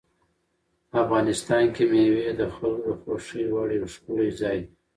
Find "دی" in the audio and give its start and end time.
4.63-4.71